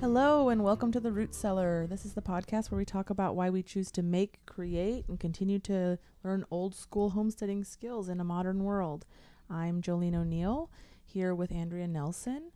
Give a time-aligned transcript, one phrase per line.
[0.00, 1.84] Hello, and welcome to The Root Cellar.
[1.88, 5.18] This is the podcast where we talk about why we choose to make, create, and
[5.18, 9.04] continue to learn old school homesteading skills in a modern world.
[9.50, 10.70] I'm Jolene O'Neill
[11.04, 12.52] here with Andrea Nelson.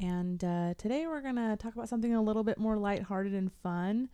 [0.00, 3.52] And uh, today we're going to talk about something a little bit more lighthearted and
[3.62, 4.08] fun.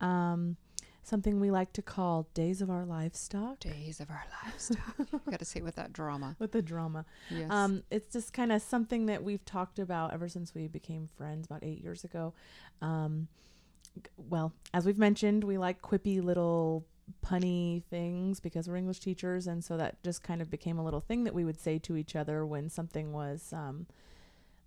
[0.00, 0.56] Um,
[1.02, 3.60] something we like to call Days of Our Livestock.
[3.60, 4.94] Days of our livestock.
[4.98, 6.36] you got to say with that drama.
[6.38, 7.04] With the drama.
[7.30, 7.50] Yes.
[7.50, 11.46] Um, it's just kind of something that we've talked about ever since we became friends
[11.46, 12.34] about eight years ago.
[12.80, 13.28] Um,
[14.16, 16.86] well, as we've mentioned, we like quippy little
[17.24, 21.00] punny things because we're English teachers, and so that just kind of became a little
[21.00, 23.86] thing that we would say to each other when something was um,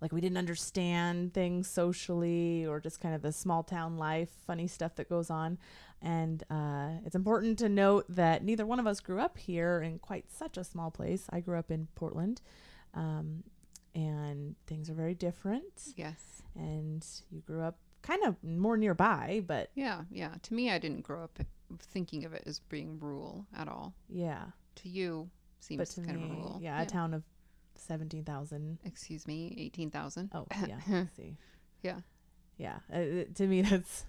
[0.04, 4.66] like we didn't understand things socially or just kind of the small town life, funny
[4.66, 5.56] stuff that goes on.
[6.02, 9.98] And uh, it's important to note that neither one of us grew up here in
[9.98, 11.26] quite such a small place.
[11.30, 12.42] I grew up in Portland,
[12.92, 13.44] um,
[13.94, 15.64] and things are very different.
[15.96, 16.42] yes.
[16.54, 20.34] And you grew up kind of more nearby, but Yeah, yeah.
[20.42, 21.38] To me, I didn't grow up
[21.78, 23.94] thinking of it as being rural at all.
[24.08, 24.44] yeah.
[24.82, 25.30] To you,
[25.60, 26.58] seems But to kind me, of rural.
[26.60, 27.22] yeah, a town of
[27.76, 28.78] seventeen thousand.
[28.84, 30.30] Excuse me, 18,000.
[30.34, 31.04] Oh, yeah.
[31.16, 31.36] see,
[31.82, 32.00] Yeah,
[32.58, 32.78] yeah.
[32.92, 34.04] Uh, to me, that's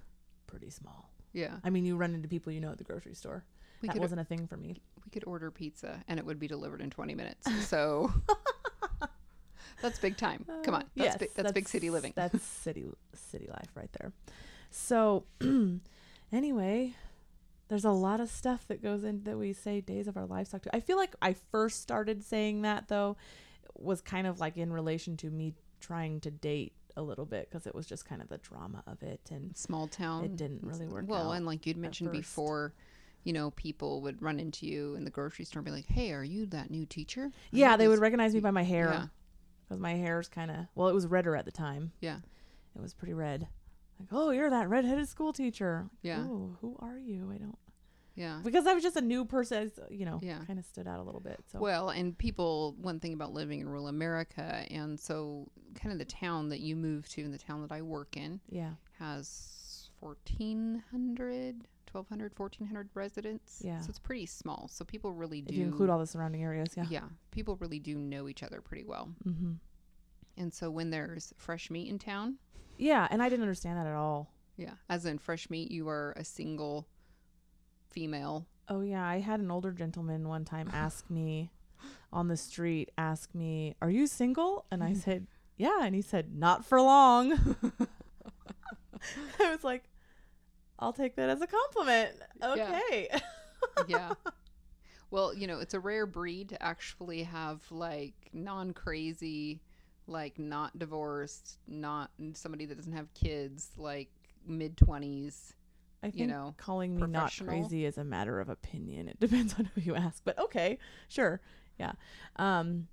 [0.47, 1.09] pretty small.
[1.33, 1.55] yeah.
[1.63, 3.43] I mean, you run into people you know at the grocery store.
[3.81, 4.81] We that wasn't a thing for me.
[5.03, 7.45] we could order pizza and it would be delivered in 20 minutes.
[7.66, 8.11] So
[9.81, 10.45] that's big time.
[10.63, 10.86] Come on.
[10.95, 12.13] That's, Uh, Yes, big, that's, big city living.
[12.16, 14.13] That's city city life right there.
[14.71, 15.25] So
[16.31, 16.95] anyway,
[17.67, 20.61] there's a lot of stuff that goes in that we say days of our livestock
[20.63, 20.75] to.
[20.75, 23.17] I feel like I first started saying that though
[23.75, 27.67] was kind of like in relation to me trying to date a little bit because
[27.67, 30.23] it was just kind of the drama of it and Small town.
[30.23, 32.19] it didn't really work Well, and like you'd mentioned first.
[32.21, 32.73] before,
[33.25, 36.13] you know, people would run into you in the grocery store and be like, hey,
[36.13, 37.23] are you that new teacher?
[37.25, 39.09] Are yeah, they would recognize me by my hair
[39.67, 41.91] because my hair's kind of well, it was redder at the time.
[41.99, 42.19] Yeah.
[42.75, 43.47] It was pretty red.
[43.99, 45.83] Like, oh, you're that redheaded school teacher.
[45.83, 46.19] Like, Yeah.
[46.21, 47.31] Oh, who are you?
[47.33, 47.58] I don't
[48.15, 48.39] Yeah.
[48.43, 50.39] because I was just a new person, you know, Yeah.
[50.45, 51.43] kind of stood out a little bit.
[51.52, 55.99] So Well, and people, one thing about living in rural America, and so kind of
[55.99, 59.89] the town that you moved to and the town that I work in yeah, has
[59.99, 63.61] 1,400, 1,200, 1,400 residents.
[63.64, 63.80] Yeah.
[63.81, 64.67] So it's pretty small.
[64.71, 65.53] So people really do.
[65.53, 66.86] if you include all the surrounding areas, yeah.
[66.89, 67.03] yeah.
[67.32, 69.09] People really do know each other pretty well.
[69.27, 69.53] Mm-hmm.
[70.37, 72.37] And so when there's fresh meat in town,
[72.77, 74.33] Yeah, and I didn't understand that at all.
[74.58, 76.87] yeah, as in fresh meat, you are a single
[77.95, 78.45] female.
[78.67, 81.50] Oh yeah, I had an older gentleman one time ask me
[82.11, 85.26] on the street, ask me, "Are you single?" And I said,
[85.58, 87.33] "Yeah," and he said, "Not for long."
[89.39, 89.86] I was like,
[90.78, 93.10] "I'll take that as a compliment." Okay.
[93.88, 94.14] yeah.
[95.12, 99.62] Well, you know, it's a rare breed to actually have like non crazy,
[100.08, 104.10] like not divorced, not somebody that doesn't have kids, like
[104.45, 105.54] mid 20s.
[106.05, 109.08] I think You know, calling me not crazy is a matter of opinion.
[109.08, 110.77] It depends on who you ask, but okay,
[111.08, 111.42] sure,
[111.80, 111.93] yeah,
[112.36, 112.88] um,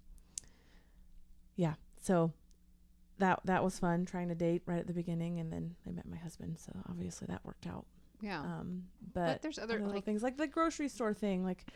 [1.56, 1.74] yeah.
[2.00, 2.32] So
[3.18, 6.08] that that was fun trying to date right at the beginning, and then I met
[6.08, 7.84] my husband, so obviously that worked out.
[8.22, 8.40] Yeah.
[8.40, 11.66] Um, but, but, there's other, other little like, things like the grocery store thing, like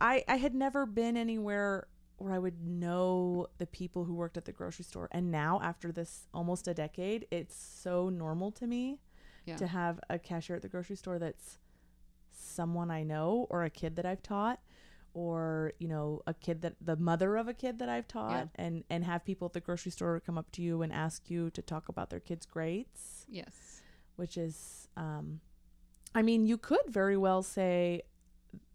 [0.00, 1.86] I I had never been anywhere
[2.16, 5.92] where I would know the people who worked at the grocery store, and now after
[5.92, 8.98] this almost a decade, it's so normal to me
[9.46, 9.56] Yeah.
[9.56, 11.58] to have a cashier at the grocery store that's
[12.30, 14.60] someone I know or a kid that I've taught
[15.12, 18.84] or you know a kid that the mother of a kid that I've taught and
[18.90, 21.62] and have people at the grocery store come up to you and ask you to
[21.62, 23.80] talk about their kids grades yes.
[24.16, 25.40] which is um
[26.14, 28.02] I mean you could very well say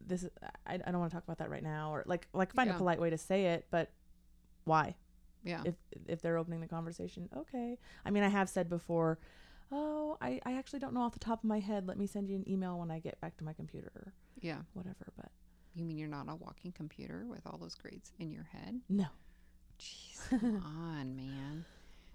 [0.05, 0.27] this
[0.65, 2.75] I, I don't want to talk about that right now or like like find Yeah.
[2.75, 3.91] a polite way to say it but
[4.63, 4.95] why
[5.43, 5.61] Yeah.
[5.65, 5.75] if
[6.07, 9.19] if they're opening the conversation okay i mean i have said before
[9.71, 12.29] oh I, I actually don't know off the top of my head let me send
[12.29, 14.59] you an email when i get back to my computer or yeah.
[14.73, 15.29] whatever but
[15.75, 18.79] You mean you're not a walking computer with all those grades in your head?
[18.89, 19.05] no
[19.79, 21.63] Jeez, come on, man.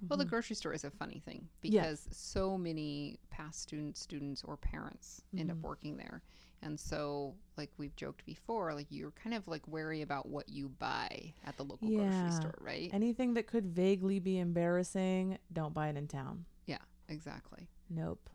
[0.09, 0.29] Well, the Mhm.
[0.29, 2.03] grocery store is a funny thing Yes.
[2.06, 5.62] because so many past students, students or parents end up Mhm.
[5.62, 6.23] working there.
[6.61, 10.69] And so, like we've joked before, like you're kind of like wary about what you
[10.69, 12.01] buy at the local Yeah.
[12.01, 12.91] grocery store, right?
[12.93, 16.45] anything that could vaguely be embarrassing don't buy it in town
[17.09, 17.69] exactly.
[17.91, 18.29] nope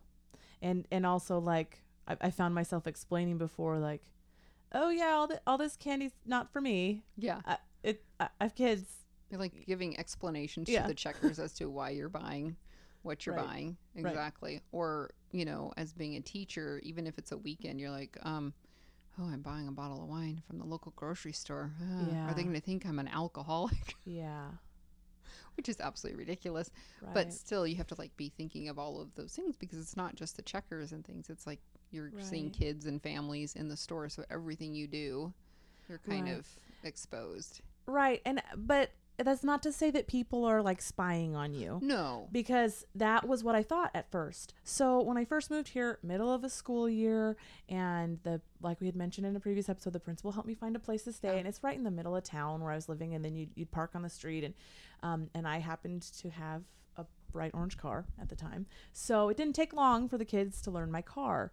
[0.62, 4.02] and and also like i, I found myself explaining before like
[4.72, 7.40] oh yeah all, the, all this candy's not for me Yeah.
[7.46, 8.84] I, it I, I have kids
[9.30, 10.82] You're like giving explanations Yeah.
[10.82, 12.56] to the checkers as to why you're buying
[13.02, 13.46] what you're Right.
[13.46, 13.76] buying.
[13.96, 14.06] Right.
[14.10, 14.60] Exactly.
[14.72, 18.52] Or, you know, as being a teacher, even if it's a weekend, you're like, um,
[19.18, 21.72] oh, I'm buying a bottle of wine from the local grocery store.
[21.80, 23.94] Uh, Are they going to think I'm an alcoholic?
[24.04, 24.48] yeah
[25.60, 26.70] which is absolutely ridiculous.
[27.02, 27.12] Right.
[27.12, 29.94] But still, you have to like be thinking of all of those things because it's
[29.94, 31.28] not just the checkers and things.
[31.28, 31.60] It's like
[31.90, 35.34] you're seeing kids and families in the store, so everything you do,
[35.86, 36.38] you're kind Right.
[36.38, 36.46] of
[36.82, 37.60] exposed.
[37.84, 38.22] right.
[38.24, 38.90] And but
[39.24, 41.78] that's not to say that people are like spying on you.
[41.82, 44.54] No, because that was what I thought at first.
[44.64, 47.36] So when I first moved here, middle of a school year,
[47.68, 50.76] and the like we had mentioned in a previous episode, the principal helped me find
[50.76, 51.38] a place to stay, Yeah.
[51.38, 53.50] and it's right in the middle of town where I was living, and then you'd,
[53.54, 54.54] you'd park on the street, and
[55.02, 56.62] um, and I happened to have
[56.96, 60.60] a bright orange car at the time, so it didn't take long for the kids
[60.62, 61.52] to learn my car.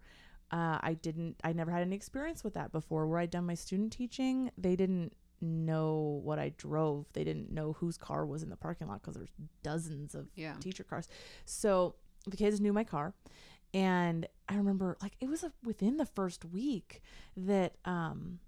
[0.50, 1.36] Uh, I didn't.
[1.44, 3.06] I never had any experience with that before.
[3.06, 7.06] Where I'd done my student teaching, they didn't know what I drove.
[7.12, 9.32] They didn't know whose car was in the parking lot because there's
[9.62, 11.08] dozens of yeah, teacher cars.
[11.44, 11.94] So
[12.26, 13.14] the kids knew my car.
[13.74, 17.02] And I remember like it was a, within the first week
[17.36, 18.38] that um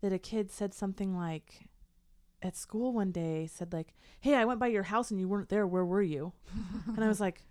[0.00, 1.68] that a kid said something like
[2.42, 5.48] at school one day said like, "Hey, I went by your house and you weren't
[5.48, 5.66] there.
[5.66, 6.32] Where were you?"
[6.86, 7.42] and I was like,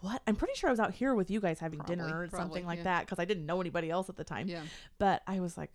[0.00, 2.28] "What?" I'm pretty sure I was out here with you guys having Probably, dinner or
[2.28, 2.84] probably, something like yeah.
[2.84, 4.48] that because I didn't know anybody else at the time.
[4.48, 4.62] yeah.
[4.98, 5.72] But I was like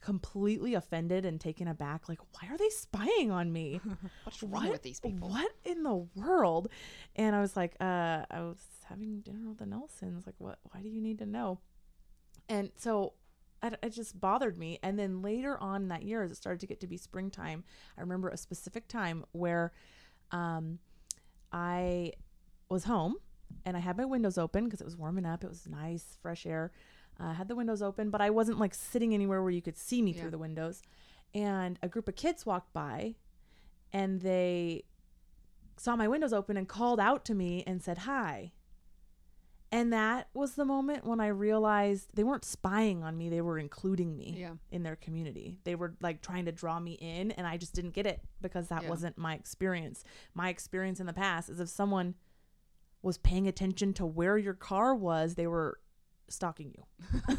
[0.00, 3.80] completely offended and taken aback like, "Why are they spying on me?"
[4.24, 5.28] What's wrong what with these people?
[5.28, 6.68] What in the world?
[7.14, 10.26] And I was like, uh, I was having dinner with the Nelsons.
[10.26, 10.58] Like, what?
[10.70, 11.60] Why do you need to know?
[12.48, 13.14] And so
[13.62, 14.78] it just bothered me.
[14.82, 17.64] And then later on that year, as it started to get to be springtime,
[17.96, 19.72] I remember a specific time where
[20.30, 20.78] um,
[21.52, 22.12] I
[22.68, 23.16] was home
[23.64, 25.44] and I had my windows open because it was warming up.
[25.44, 26.72] It was nice, fresh air.
[27.18, 29.76] Uh, I had the windows open, but I wasn't like sitting anywhere where you could
[29.76, 30.22] see me Yeah.
[30.22, 30.82] through the windows.
[31.34, 33.16] And a group of kids walked by
[33.92, 34.84] and they
[35.76, 38.52] saw my windows open and called out to me and said hi.
[39.72, 43.58] And that was the moment when I realized they weren't spying on me, they were
[43.58, 45.58] including me Yeah, in their community.
[45.64, 48.68] They were like trying to draw me in, and I just didn't get it because
[48.68, 48.88] that Yeah.
[48.88, 50.04] wasn't my experience.
[50.34, 52.14] My experience in the past is if someone
[53.02, 55.80] was paying attention to where your car was, they were
[56.28, 57.36] stalking you.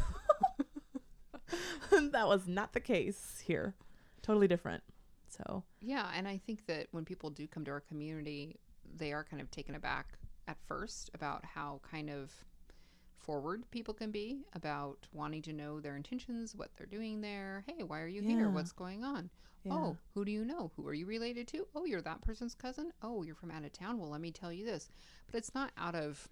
[2.12, 3.74] that was not the case here.
[4.22, 4.82] Totally different.
[5.28, 6.08] So, yeah.
[6.14, 8.56] And I think that when people do come to our community,
[8.96, 10.14] they are kind of taken aback
[10.46, 12.32] at first about how kind of
[13.18, 17.64] forward people can be about wanting to know their intentions, what they're doing there.
[17.66, 18.48] Hey, why are you here?
[18.48, 19.28] What's going on?
[19.64, 19.74] yeah.
[19.74, 20.70] Oh, who do you know?
[20.76, 21.66] Who are you related to?
[21.74, 22.92] Oh, you're that person's cousin?
[23.02, 23.98] Oh, you're from out of town.
[23.98, 24.88] Well, let me tell you this.
[25.30, 26.28] But it's not out of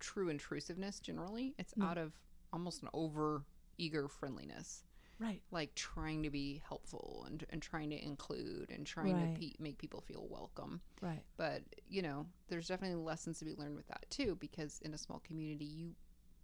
[0.00, 1.54] true intrusiveness generally.
[1.58, 1.86] It's No.
[1.86, 2.12] out of
[2.52, 3.44] almost an over
[3.78, 4.84] eager friendliness,
[5.18, 5.42] right.
[5.50, 9.34] like trying to be helpful and, and trying to include and trying Right.
[9.34, 10.80] to pe- make people feel welcome.
[11.02, 11.22] Right.
[11.36, 14.98] But, you know, there's definitely lessons to be learned with that too, because in a
[14.98, 15.94] small community, you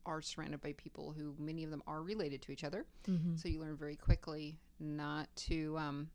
[0.04, 2.84] are surrounded by people who many of them are related to each other.
[3.06, 3.36] Mm-hmm.
[3.36, 6.10] So you learn very quickly not to um,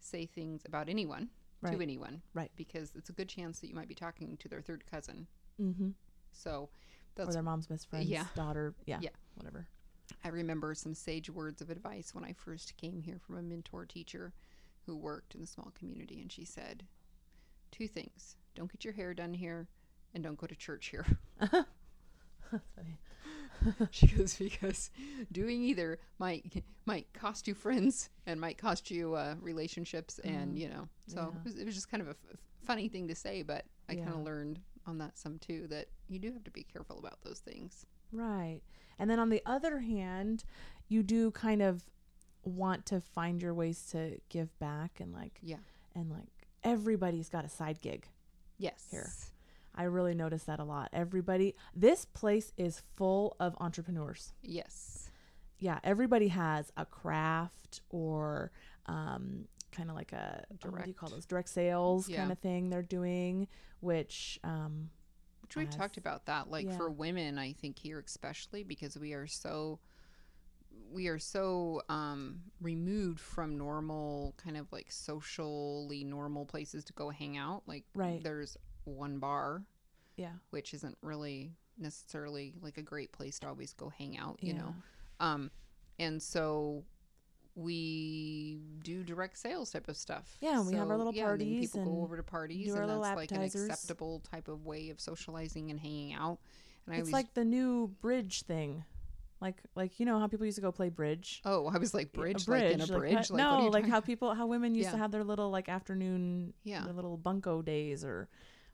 [0.00, 1.30] say things about anyone
[1.62, 1.76] Right.
[1.76, 2.22] to anyone.
[2.34, 2.50] Right.
[2.56, 5.26] Because it's a good chance that you might be talking to their third cousin.
[5.60, 5.90] Mm-hmm.
[6.32, 6.68] So Or
[7.16, 8.26] that's, their mom's best friend's Yeah.
[8.34, 8.74] daughter.
[8.86, 8.98] Yeah.
[9.00, 9.10] Yeah.
[9.34, 9.66] Whatever.
[10.24, 13.86] I remember some sage words of advice when I first came here from a mentor
[13.86, 14.32] teacher
[14.86, 16.20] who worked in the small community.
[16.20, 16.84] And she said,
[17.70, 19.68] two things don't get your hair done here
[20.14, 21.06] and don't go to church here.
[23.90, 24.90] She goes because
[25.30, 30.58] doing either might might cost you friends and might cost you uh, relationships and Mhm.
[30.60, 31.38] you know so Yeah.
[31.40, 33.94] it, was, it was just kind of a f- funny thing to say but i
[33.96, 37.22] kind of learned on that some too that you do have to be careful about
[37.22, 38.60] those things Right.
[38.98, 40.42] And then on the other hand,
[40.88, 41.84] you do kind of
[42.42, 45.58] want to find your ways to give back and like Yeah.
[45.94, 48.08] and like everybody's got a side gig.
[48.58, 49.10] yes Here.
[49.76, 50.88] I really notice that a lot.
[50.92, 54.32] Everybody this place is full of entrepreneurs.
[54.42, 55.10] yes
[55.60, 58.50] Yeah, everybody has a craft or
[58.86, 60.72] um kind of like a direct.
[60.76, 62.18] what do you call those direct sales Yeah.
[62.18, 63.48] kind of thing they're doing
[63.80, 64.90] which um
[65.42, 66.76] which we've talked about that like yeah.
[66.76, 69.78] for women i think here especially because we are so
[70.92, 77.10] we are so um, removed from normal kind of like socially normal places to go
[77.10, 78.22] hang out like Right.
[78.22, 79.62] there's one bar
[80.16, 84.52] yeah, which isn't really necessarily like a great place to always go hang out you
[84.52, 84.58] yeah.
[84.60, 84.74] know
[85.20, 85.50] um
[85.98, 86.84] and so
[87.54, 90.36] we do direct sales type of stuff.
[90.40, 93.16] Yeah, we have our So, little yeah, parties people go over to parties and that's
[93.16, 96.38] like an acceptable type of way of socializing and hanging out.
[96.86, 98.84] And i It's always like the new bridge thing.
[99.40, 101.40] Like like you know how people used to go play bridge?
[101.46, 104.00] oh i was like Yeah, bridge, like in a bridge how- like, no, like how
[104.00, 106.84] people how women used to have their little like afternoon yeah.
[106.84, 108.28] their little bunko days or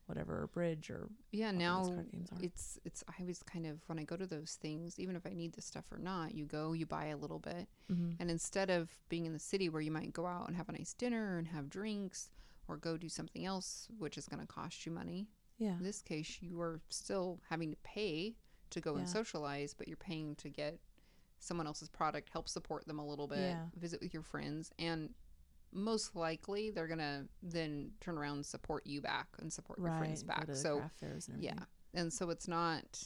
[0.06, 2.38] whatever bridge or yeah now card games are.
[2.42, 5.30] it's it's i was kind of when i go to those things even if i
[5.32, 8.16] need the stuff or not you go you buy a little bit Mhm.
[8.18, 10.72] And instead of being in the city where you might go out and have a
[10.72, 12.30] nice dinner and have drinks,
[12.66, 15.28] or go do something else, which is going to cost you money.
[15.58, 15.76] Yeah.
[15.78, 18.34] In this case, you are still having to pay
[18.70, 20.80] to go and socialize, but you're paying to get
[21.38, 23.66] someone else's product, help support them a little bit, Yeah.
[23.76, 25.14] visit with your friends, and
[25.76, 29.98] most likely they're gonna then turn around and support you back and support your Right.
[29.98, 30.48] friends back.
[30.54, 30.78] So
[31.28, 31.64] and yeah,
[31.94, 33.02] and so it's not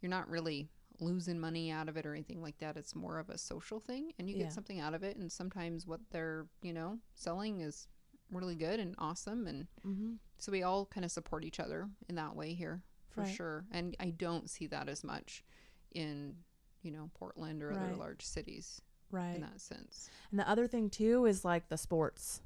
[0.00, 0.68] you're not really
[1.00, 2.76] losing money out of it or anything like that.
[2.76, 4.44] It's more of a social thing, and you Yeah.
[4.44, 5.16] get something out of it.
[5.16, 7.88] And sometimes what they're you know selling is
[8.30, 10.14] really good and awesome, and Mm-hmm.
[10.38, 13.34] so we all kind of support each other in that way here for Right.
[13.34, 13.64] sure.
[13.70, 15.44] And I don't see that as much
[15.92, 16.36] in
[16.82, 17.98] you know Portland or other Right.
[17.98, 18.80] large cities
[19.14, 19.36] Right.
[19.36, 20.10] in that sense.
[20.30, 22.40] And the other thing too is like the sports.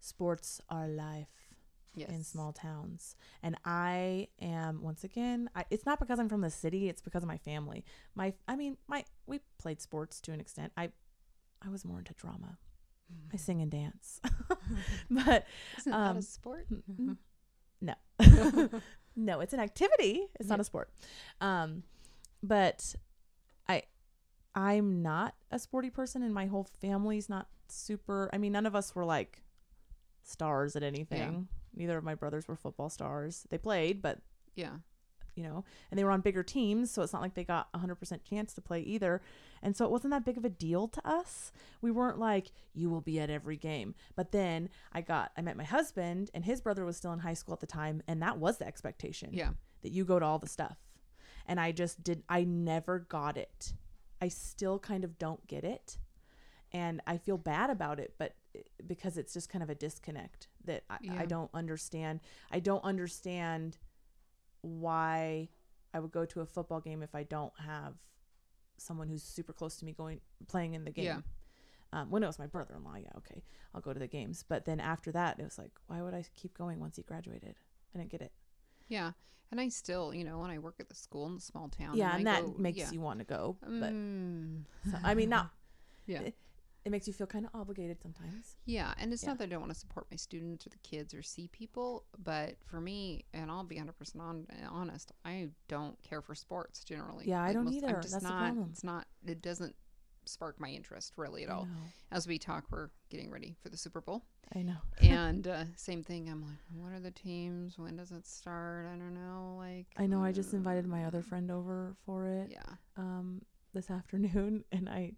[0.00, 1.28] Sports are life
[1.94, 3.16] Yes, in small towns.
[3.42, 7.22] And I am once again, I, it's not because I'm from the city, it's because
[7.22, 7.84] of my family.
[8.14, 10.72] My I mean, my we played sports to an extent.
[10.76, 10.90] I
[11.62, 12.58] I was more into drama.
[13.32, 14.20] I sing and dance.
[15.10, 15.46] but
[15.78, 16.66] Isn't that um, a sport?
[16.70, 17.16] mm,
[17.80, 17.94] no.
[19.16, 20.26] no, it's an activity.
[20.38, 20.90] It's not a sport.
[21.40, 21.82] Um
[22.42, 22.94] but
[24.56, 28.74] I'm not a sporty person and my whole family's not super I mean none of
[28.74, 29.42] us were like
[30.22, 31.48] stars at anything.
[31.74, 33.46] Neither of my brothers were football stars.
[33.50, 34.20] They played, but
[34.54, 34.76] yeah,
[35.36, 37.78] you know, and they were on bigger teams, so it's not like they got a
[37.78, 39.20] 100% chance to play either.
[39.62, 41.52] And so it wasn't that big of a deal to us.
[41.82, 43.94] We weren't like, you will be at every game.
[44.16, 47.34] But then I got, I met my husband, and his brother was still in high
[47.34, 49.50] school at the time, and that was the expectation yeah,
[49.82, 50.78] that you go to all the stuff.
[51.46, 53.74] And I just did, I never got it.
[54.20, 55.98] I still kind of don't get it.
[56.72, 58.34] And I feel bad about it, but
[58.86, 61.14] because it's just kind of a disconnect that I, Yeah.
[61.18, 62.20] I don't understand.
[62.50, 63.78] I don't understand
[64.62, 65.48] why
[65.94, 67.94] I would go to a football game if I don't have
[68.78, 71.04] someone who's super close to me going playing in the game.
[71.04, 71.20] Yeah.
[71.92, 73.42] Um, when it was my brother-in-law, yeah, okay,
[73.72, 74.44] I'll go to the games.
[74.46, 77.54] But then after that, it was like, why would I keep going once he graduated?
[77.94, 78.32] I didn't get it.
[78.88, 79.12] Yeah.
[79.52, 81.96] And I still, you know, when I work at the school in the small town,
[81.96, 82.90] yeah, and I that go- makes yeah.
[82.90, 83.56] you want to go.
[83.62, 84.64] But Mm.
[84.90, 85.50] so, I mean, not.
[86.08, 86.20] Yeah.
[86.20, 86.36] It,
[86.84, 88.56] it makes you feel kind of obligated sometimes.
[88.64, 89.30] Yeah, and it's Yeah.
[89.30, 92.04] not that I don't want to support my students or the kids or see people,
[92.16, 97.26] but for me, and I'll be 100% on, honest, I don't care for sports generally.
[97.28, 97.88] Yeah, I don't I'm either.
[97.88, 98.68] That's the not, problem.
[98.70, 99.74] It's not, it doesn't
[100.28, 101.66] spark my interest really at all.
[102.12, 104.24] As we talk, we're getting ready for the Super Bowl.
[104.54, 104.76] I know.
[105.00, 106.28] and uh, same thing.
[106.28, 107.78] I'm like, what are the teams?
[107.78, 108.86] When does it start?
[108.86, 109.56] I don't know.
[109.58, 110.22] Like, I know.
[110.22, 112.62] I just invited my uh, other friend over for it Yeah.
[112.96, 113.42] um,
[113.74, 115.12] this afternoon, and I,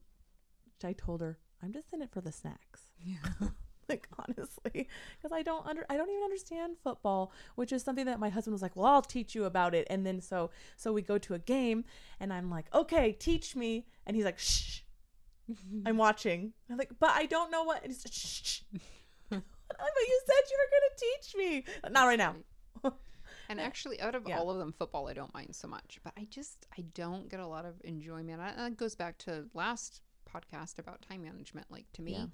[0.82, 2.82] I told her I'm just in it for the snacks.
[3.02, 3.16] Yeah.
[3.90, 4.86] like honestly
[5.16, 8.52] because i don't under i don't even understand football which is something that my husband
[8.52, 11.32] was like well i'll teach you about it and then so so we go to
[11.32, 11.82] a game
[12.20, 14.80] and i'm like okay teach me and he's like shh
[15.87, 18.61] i'm watching i'm like but i don't know what and he's like, shh, shh.
[19.31, 22.35] But you said you were gonna teach me not right now
[23.50, 24.38] And actually, out of Yeah.
[24.38, 26.00] all of them, football I don't mind so much.
[26.05, 28.40] But I just I don't get a lot of enjoyment.
[28.43, 31.67] And that goes back to last podcast about time management.
[31.71, 32.26] Like to me, Yeah.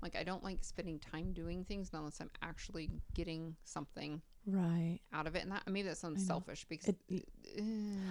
[0.00, 5.26] like I don't like spending time doing things unless I'm actually getting something right out
[5.26, 5.42] of it.
[5.42, 7.28] And that maybe that sounds selfish because It-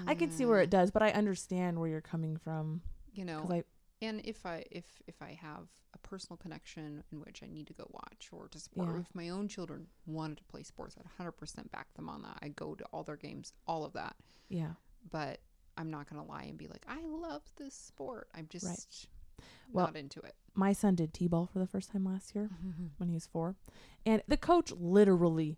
[0.07, 0.77] i can see where it eh.
[0.77, 2.81] does but i understand where you're coming from
[3.13, 3.63] you know because i
[4.01, 7.73] and if i if if i have a personal connection in which i need to
[7.73, 8.99] go watch or to support Yeah.
[9.01, 12.49] if my own children wanted to play sports i'd 100% back them on that i
[12.49, 14.15] go to all their games all of that
[14.49, 14.73] yeah
[15.11, 15.39] but
[15.77, 19.07] i'm not gonna lie and be like i love this sport i'm just
[19.71, 22.49] Well- not into it my son did t-ball for the first time last year
[22.97, 23.55] when he was four.
[24.05, 25.57] And the coach literally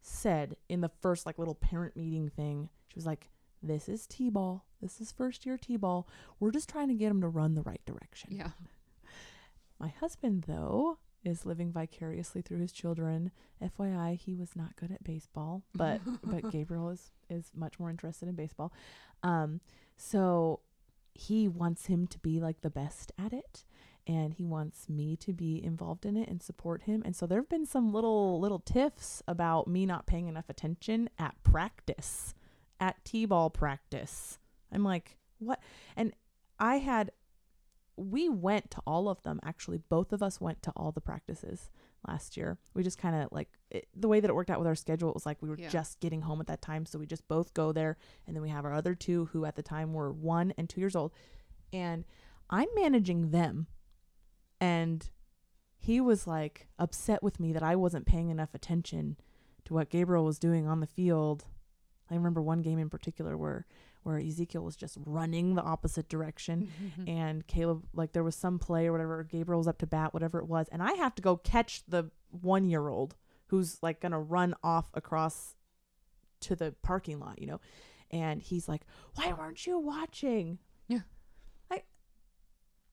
[0.00, 3.30] said in the first like little parent meeting thing, she was like,
[3.62, 4.64] This is T ball.
[4.82, 6.06] This is first year T ball.
[6.40, 8.30] We're just trying to get him to run the right direction.
[8.32, 8.50] yeah
[9.78, 13.30] My husband, though, is living vicariously through his children.
[13.62, 18.28] FYI, he was not good at baseball, but but Gabriel is is much more interested
[18.28, 18.72] in baseball.
[19.22, 19.60] Um,
[19.96, 20.60] so
[21.14, 23.64] he wants him to be like the best at it,
[24.06, 27.02] and he wants me to be involved in it and support him.
[27.04, 31.08] And so there have been some little little tiffs about me not paying enough attention
[31.18, 32.34] at practice,
[32.80, 34.38] at t-ball practice.
[34.72, 35.60] I'm like, what?
[35.96, 36.12] And
[36.58, 37.10] I had
[37.98, 39.78] we went to all of them actually.
[39.78, 41.70] Both of us went to all the practices
[42.08, 42.58] last year.
[42.74, 45.10] We just kind of like it, the way that it worked out with our schedule
[45.10, 45.68] it was like we were Yeah.
[45.68, 46.86] just getting home at that time.
[46.86, 49.56] So we just both go there and then we have our other two who at
[49.56, 51.12] the time were one and two years old.
[51.72, 52.04] And
[52.50, 53.66] i'm managing them.
[54.60, 55.08] And
[55.78, 59.16] he was like upset with me that i wasn't paying enough attention
[59.64, 61.44] to what gabriel was doing on the field.
[62.10, 63.66] I remember one game in particular where
[64.02, 66.70] where ezekiel was just running the opposite direction
[67.06, 70.38] and Caleb like there was some play or whatever Gabriel was up to bat whatever
[70.38, 73.14] it was and I have to go catch the 1 year old
[73.48, 75.54] who's like gonna run off across
[76.40, 77.60] to the parking lot, you know,
[78.10, 78.82] and he's like,
[79.14, 81.00] "Why weren't you watching?" Yeah.
[81.70, 81.82] I.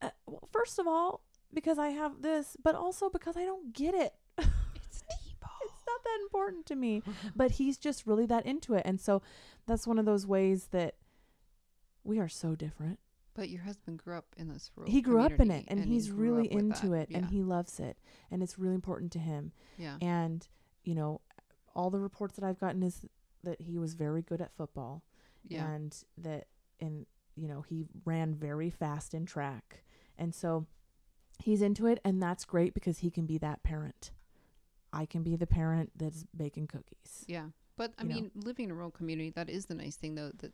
[0.02, 1.22] Uh, well, first of all,
[1.54, 4.14] because I have this, but also because I don't get it.
[4.76, 5.50] It's T-ball.
[5.66, 7.04] it's not that important to me.
[7.36, 9.22] But he's just really that into it, and so
[9.68, 10.96] that's one of those ways that
[12.04, 13.00] we are so different.
[13.36, 15.86] But your husband grew up in this rural he grew up in it community, and,
[15.86, 17.98] he's grew really into it and he loves it
[18.32, 19.96] and it's really important to him yeah.
[20.02, 20.46] and
[20.84, 21.22] you know
[21.74, 23.06] all the reports that i've gotten is
[23.44, 25.04] that he was very good at football
[25.48, 25.70] Yeah.
[25.70, 26.48] and that
[26.82, 29.84] and you know he ran very fast in track
[30.18, 30.66] and so
[31.42, 34.12] he's into it and that's great because he can be that parent
[34.92, 37.46] i can be the parent that's baking cookies Yeah.
[37.80, 38.16] But I you know.
[38.16, 40.54] mean, living in a rural community, that is the nice thing, though, that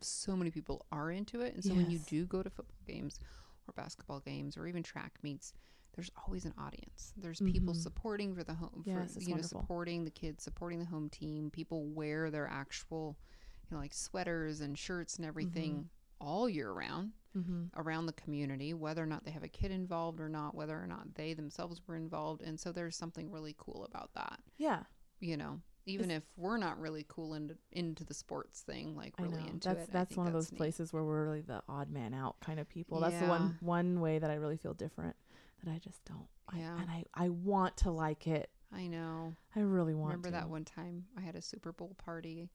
[0.00, 1.54] so many people are into it.
[1.54, 3.20] And so when you do go to football games
[3.68, 5.54] or basketball games or even track meets,
[5.94, 7.12] there's always an audience.
[7.16, 7.82] There's people Mhm.
[7.82, 9.60] supporting for the home, for, Yes, it's you know, wonderful.
[9.60, 11.50] supporting the kids, supporting the home team.
[11.50, 13.16] People wear their actual,
[13.70, 16.26] you know, like sweaters and shirts and everything Mm-hmm.
[16.26, 17.64] all year round mm-hmm.
[17.76, 20.86] around the community, whether or not they have a kid involved or not, whether or
[20.88, 22.42] not they themselves were involved.
[22.42, 24.80] And so there's something really cool about that yeah
[25.20, 29.22] you know even if we're not really cool into into the sports thing like I
[29.22, 30.58] really into that's it I that's one of those neat.
[30.58, 33.00] places where we're really the odd man out kind of people.
[33.00, 35.16] That's the one one way that I really feel different.
[35.64, 36.26] That I just don't.
[36.48, 36.78] I, Yeah.
[36.78, 38.50] and I I want to like it.
[38.72, 40.12] i know I really want.
[40.12, 40.32] To Remember to.
[40.32, 42.50] that one time i had a super bowl party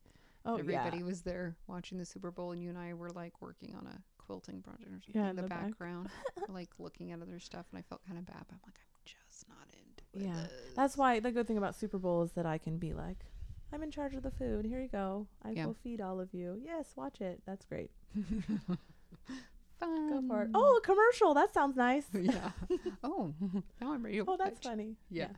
[0.45, 1.03] Oh everybody yeah.
[1.03, 4.01] was there watching the super bowl and you and i were like working on a
[4.23, 5.63] quilting project or something Yeah, in in the, the back.
[5.63, 6.09] background
[6.49, 9.01] like looking at other stuff and i felt kind of bad but i'm like i'm
[9.05, 10.47] just not into Yeah.
[10.75, 13.25] That's why the good thing about Super Bowl is that I can be like,
[13.71, 14.65] I'm in charge of the food.
[14.65, 15.27] Here you go.
[15.43, 15.67] I Yeah.
[15.67, 16.59] will feed all of you.
[16.63, 17.41] Yes, watch it.
[17.45, 17.91] That's great.
[18.13, 18.77] fun
[20.09, 20.49] Go for it.
[20.53, 21.33] Oh, a commercial.
[21.33, 22.05] That sounds nice.
[22.13, 22.51] yeah
[23.03, 23.33] oh
[23.81, 24.63] now i'm ready to Oh, that's watch.
[24.63, 24.95] funny.
[25.09, 25.29] Yeah.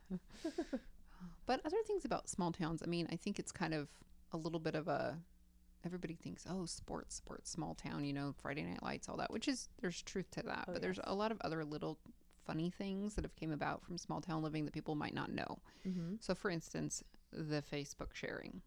[1.46, 3.90] but other things about small towns, I mean, I think it's kind of
[4.32, 5.18] a little bit of a
[5.84, 9.48] everybody thinks, oh, sports, sports, small town, you know, Friday night lights, all that, which
[9.48, 10.66] is there's truth to that.
[10.68, 11.98] Oh, but there's a lot of other little
[12.46, 15.60] funny things that have came about from small town living that people might not know.
[15.88, 16.16] Mm-hmm.
[16.20, 18.62] So for instance, the Facebook sharing.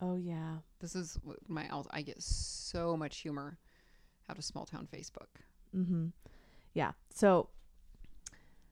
[0.00, 0.56] Oh yeah.
[0.80, 3.58] This is my I get so much humor
[4.28, 5.40] out of small town Facebook.
[5.74, 6.06] Mm-hmm.
[6.74, 6.92] Yeah.
[7.14, 7.48] So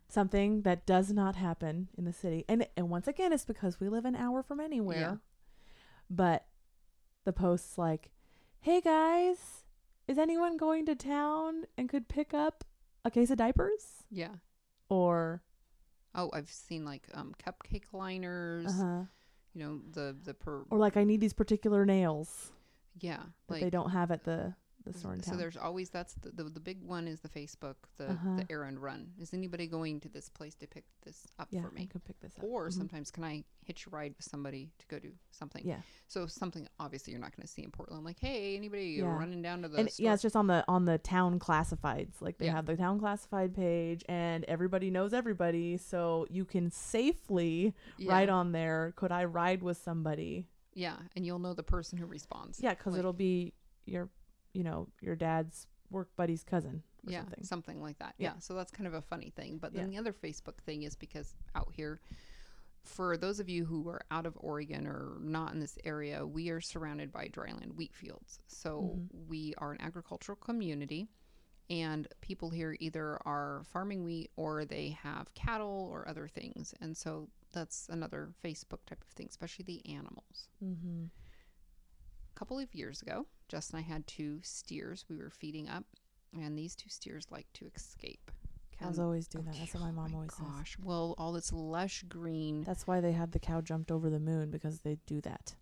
[0.08, 3.88] something that does not happen in the city, and and once again, it's because we
[3.88, 4.98] live an hour from anywhere.
[4.98, 5.16] Yeah.
[6.10, 6.46] But
[7.24, 8.10] the posts like,
[8.60, 9.64] "Hey guys,
[10.06, 12.64] is anyone going to town and could pick up
[13.04, 14.36] a case of diapers?" Yeah.
[14.88, 15.42] Or
[16.14, 18.66] Oh, I've seen like um, cupcake liners.
[18.68, 19.04] uh-huh.
[19.52, 22.50] You know the the per or like, "I need these particular nails
[23.00, 26.30] yeah like they don't have at the the store in So there's always that's the,
[26.30, 28.36] the the big one is the Facebook, the Uh-huh.
[28.36, 29.12] the errand run.
[29.18, 31.86] Is anybody going to this place to pick this up yeah, for I me?
[31.86, 32.44] could pick this up.
[32.44, 32.72] Or Mhm.
[32.74, 35.62] sometimes can I hitch a ride with somebody to go do something?
[35.66, 35.80] Yeah.
[36.08, 39.06] So something obviously you're not going to see in Portland, like hey anybody Yeah.
[39.06, 40.04] running down to the and store?
[40.04, 42.20] yeah, it's just on the on the town classifieds.
[42.20, 42.52] Like they Yeah.
[42.56, 48.52] have the town classified page, and everybody knows everybody, so you can safely write on
[48.52, 48.92] there.
[48.96, 50.48] Could I ride with somebody?
[50.76, 52.58] yeah, and you'll know the person who responds.
[52.60, 53.54] Yeah, because Like- it'll be
[53.86, 54.08] your,
[54.54, 57.82] you know, your dad's work buddy's cousin or yeah, something.
[57.82, 58.14] like that.
[58.18, 58.32] Yeah.
[58.34, 58.38] Yeah.
[58.38, 59.58] So that's kind of a funny thing.
[59.58, 60.00] But then Yeah.
[60.02, 62.00] the other Facebook thing is because out here,
[62.82, 66.48] for those of you who are out of Oregon or not in this area, we
[66.50, 68.40] are surrounded by dryland wheat fields.
[68.46, 69.26] So Mhm.
[69.28, 71.08] we are an agricultural community.
[71.70, 76.74] And people here either are farming wheat or they have cattle or other things.
[76.80, 81.06] And so that's another Facebook type of thing, especially the animals Mm-hmm.
[82.34, 85.84] A couple of years ago, Justin and I had two steers we were feeding up,
[86.34, 88.30] and these two steers like to escape.
[88.78, 89.54] Cows always do that.
[89.56, 90.76] That's what my oh mom always says.
[90.82, 94.50] Well, all this lush green That's why they had the cow jumped over the moon
[94.50, 95.54] because they do that.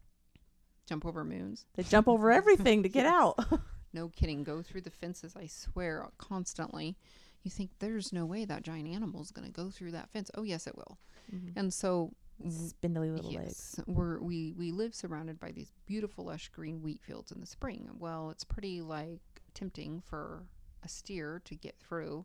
[0.89, 1.67] jump over moons.
[1.75, 3.15] They jump over everything to get Yes.
[3.15, 3.47] out.
[3.95, 4.43] No kidding.
[4.43, 6.97] Go through the fences, I swear, constantly.
[7.43, 10.31] You think there's no way that giant animal's going to go through that fence.
[10.35, 10.97] Oh, yes, it will.
[11.31, 11.53] Mhm.
[11.57, 12.15] And so
[12.51, 13.79] Spindly little legs.
[13.87, 17.89] we're, we we live surrounded by these beautiful lush green wheat fields in the spring.
[17.99, 19.21] Well, it's pretty like
[19.55, 20.43] tempting for
[20.83, 22.25] a steer to get through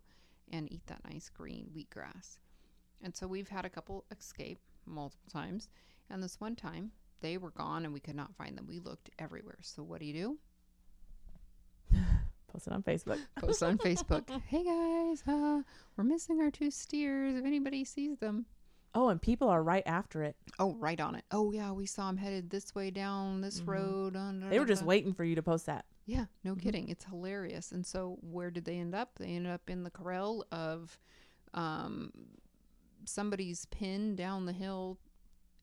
[0.51, 2.39] and eat that nice green wheat grass.
[3.01, 5.69] And so we've had a couple escape multiple times,
[6.09, 8.67] and this one time they were gone and we could not find them.
[8.67, 9.57] We looked everywhere.
[9.61, 10.37] So what do you
[11.91, 11.99] do?
[12.47, 13.19] Post it on Facebook.
[13.39, 14.29] Post on Facebook.
[14.47, 15.61] Hey guys, uh,
[15.95, 17.35] we're missing our two steers.
[17.35, 18.45] If anybody sees them,
[18.95, 20.35] Oh, and people are right after it.
[20.59, 21.23] oh, right on it.
[21.31, 23.67] Oh yeah, we saw them headed this way down this Mhm.
[23.67, 24.15] road.
[24.15, 25.85] On They were just waiting for you to post that.
[26.05, 26.61] Yeah, no Mhm.
[26.61, 26.89] kidding.
[26.89, 27.71] It's hilarious.
[27.71, 29.19] And so, where did they end up?
[29.19, 30.99] They ended up in the corral of
[31.53, 32.11] um,
[33.05, 34.97] somebody's pen down the hill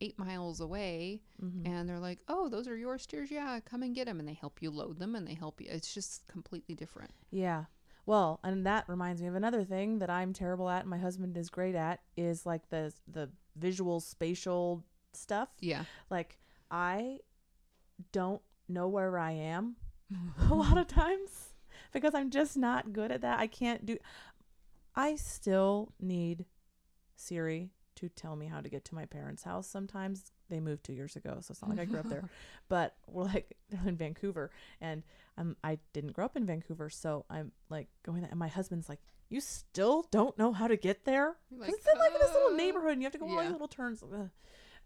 [0.01, 1.67] eight miles away Mhm.
[1.67, 3.31] and they're like, oh, those are your steers?
[3.31, 4.19] Yeah, come and get them.
[4.19, 5.69] And they help you load them and they help you.
[5.71, 7.13] It's just completely different.
[7.31, 7.65] Yeah.
[8.07, 11.37] Well, and that reminds me of another thing that I'm terrible at and my husband
[11.37, 15.49] is great at is like the the visual spatial stuff.
[15.61, 15.85] Yeah.
[16.11, 16.39] Like
[16.71, 17.21] I
[18.13, 19.77] don't know where I am
[20.51, 21.55] a lot of times
[21.93, 23.39] because I'm just not good at that.
[23.39, 23.97] I can't do
[24.95, 26.45] I still need
[27.17, 30.33] Siri to tell me how to get to my parents' house sometimes.
[30.51, 32.29] They moved 2 years ago, so it's not like I grew up there.
[32.69, 35.03] But we're like in Vancouver and
[35.39, 38.89] um I didn't grow up in Vancouver, so I'm like going there and my husband's
[38.89, 41.37] like you still don't know how to get there?
[41.51, 43.51] 'Cause it's in like this little "Uh." neighborhood and you have to go all these
[43.53, 44.03] little turns.
[44.03, 44.31] Ugh.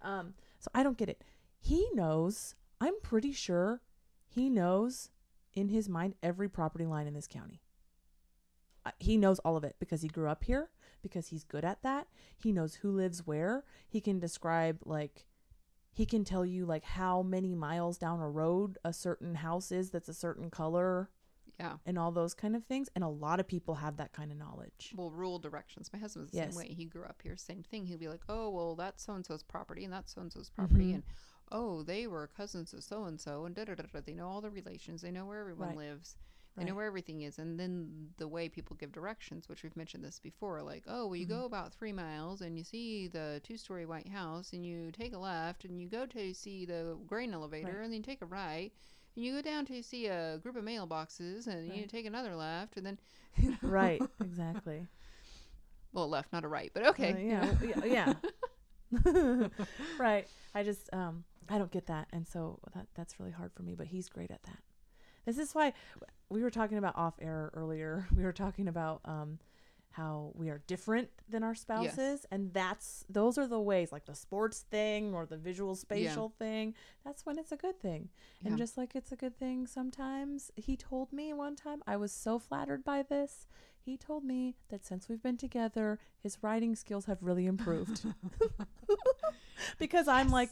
[0.00, 1.22] Um, so I don't get it.
[1.58, 3.82] He knows, I'm pretty sure
[4.28, 5.10] he knows
[5.54, 7.60] in his mind every property line in this county.
[8.86, 10.70] Uh, he knows all of it because he grew up here,
[11.02, 12.06] because he's good at that.
[12.36, 13.64] He knows who lives where.
[13.88, 15.26] He can describe, like,
[15.90, 19.90] he can tell you, like, how many miles down a road a certain house is
[19.90, 21.10] that's a certain color
[21.58, 21.78] Yeah.
[21.84, 22.88] and all those kind of things.
[22.94, 24.92] And a lot of people have that kind of knowledge.
[24.96, 25.92] Well, rural directions.
[25.92, 26.54] My husband's the Yes.
[26.54, 26.74] same way.
[26.74, 27.86] He grew up here, same thing.
[27.86, 30.50] He'll be like, "Oh, well, that's so and so's property, and that's so and so's
[30.50, 30.94] property, Mhm.
[30.94, 31.02] and
[31.50, 34.00] oh, they were cousins of so and so, and da da da da.
[34.00, 35.00] They know all the relations.
[35.02, 35.78] They know where everyone Right.
[35.78, 36.16] lives.
[36.58, 37.38] They know where everything is.
[37.38, 41.16] And then the way people give directions, which we've mentioned this before, like, oh, well,
[41.16, 41.30] you Mhm.
[41.30, 45.18] go about three miles, and you see the two-story white house, and you take a
[45.18, 47.84] left, and you go to see the grain elevator, Right.
[47.84, 48.72] and then you take a right.
[49.16, 52.76] And you go down to see a group of mailboxes, and you take another left,
[52.76, 52.98] and then
[53.36, 54.86] you know, Right, exactly.
[55.92, 57.12] well, left, not a right, but okay.
[57.12, 58.14] Uh, yeah, yeah,
[58.92, 59.48] yeah.
[59.98, 60.26] right.
[60.54, 63.74] I just um I don't get that, and so that that's really hard for me.
[63.74, 64.58] But he's great at that.
[65.24, 65.72] This is why
[66.30, 68.06] we were talking about off air earlier.
[68.16, 69.38] We were talking about um
[69.92, 74.14] how we are different than our spouses, and that's those are the ways, like the
[74.14, 76.74] sports thing or the visual spatial thing.
[77.04, 78.10] That's when it's a good thing.
[78.42, 78.50] Yeah.
[78.50, 82.12] And just like it's a good thing sometimes, he told me one time, I was
[82.12, 83.48] so flattered by this.
[83.80, 88.04] He told me that since we've been together, his writing skills have really improved.
[89.78, 90.50] because I'm like,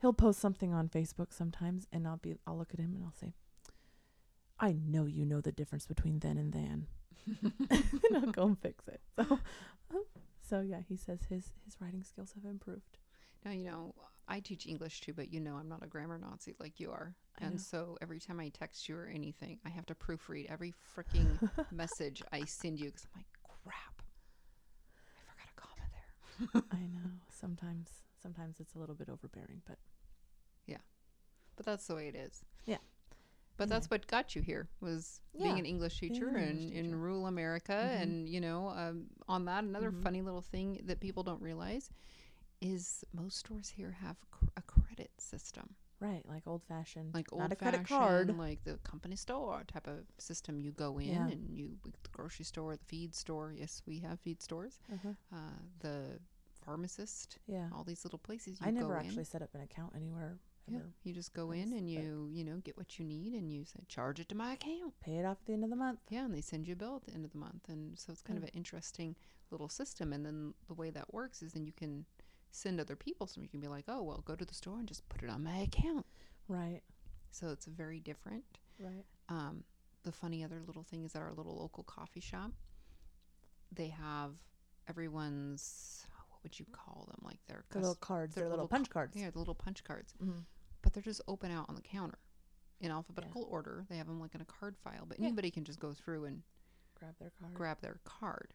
[0.00, 3.12] he'll post something on Facebook sometimes, and I'll be, I'll look at him and I'll
[3.20, 3.34] say,
[4.60, 6.86] I know you know the difference between then and then.
[7.70, 9.00] and I'll go and fix it.
[9.16, 9.38] So,
[10.48, 12.98] so yeah, he says his his writing skills have improved.
[13.44, 13.94] Now, you know,
[14.26, 17.14] I teach English too, but you know I'm not a grammar Nazi like you are.
[17.38, 17.48] I know.
[17.48, 21.38] And so every time I text you or anything, I have to proofread every freaking
[21.70, 23.26] message I send you because I'm like,
[23.64, 24.02] crap.
[25.28, 26.62] I forgot a comma there.
[26.78, 27.10] I know.
[27.28, 27.88] Sometimes
[28.22, 29.78] sometimes it's a little bit overbearing, but
[30.66, 30.78] yeah,
[31.56, 32.42] But that's the way it is.
[32.64, 32.78] Yeah.
[33.56, 36.96] But that's what got you here was being an English teacher an English in teacher.
[36.96, 37.72] rural America.
[37.72, 38.02] Mhm.
[38.02, 40.02] And, you know, um, on that, another Mhm.
[40.02, 41.88] funny little thing that people don't realize
[42.60, 45.76] is most stores here have cr- a credit system.
[46.00, 48.36] right, like old fashioned, like not old a credit card.
[48.36, 50.58] like the company store type of system.
[50.60, 51.28] You go in Yeah.
[51.28, 53.52] and you the grocery store, the feed store.
[53.52, 54.80] Yes, we have feed stores.
[54.92, 55.14] Uh-huh.
[55.32, 56.20] Uh, the
[56.60, 58.60] pharmacist, Yeah, all these little places.
[58.60, 59.24] You I never actually In.
[59.24, 60.38] set up an account anywhere.
[60.66, 63.64] Yeah, you just go in and you you know get what you need and you
[63.64, 64.94] say charge it to my account.
[65.00, 66.00] Pay it off at the end of the month.
[66.08, 68.12] Yeah, and they send you a bill at the end of the month, and so
[68.12, 69.14] it's kind of an interesting
[69.50, 70.12] little system.
[70.12, 72.06] And then the way that works is then you can
[72.50, 74.88] send other people, so you can be like, oh well, go to the store and
[74.88, 76.06] just put it on my account.
[76.48, 76.82] Right,
[77.30, 78.44] So it's very different.
[78.78, 79.04] right.
[79.28, 79.64] Um,
[80.02, 82.50] the funny other little thing is that our little local coffee shop,
[83.72, 84.32] they have
[84.88, 86.06] everyone's
[86.44, 87.18] would you call them?
[87.22, 89.16] Like their The little cards, their their little little punch cards.
[89.16, 90.40] yeah, the little punch cards, hmm
[90.82, 92.18] but they're just open out on the counter
[92.78, 93.86] in alphabetical order.
[93.88, 95.28] They have them like in a card file, but Yeah.
[95.28, 96.42] anybody can just go through and
[96.94, 97.54] Grab their card.
[97.54, 98.52] grab their card.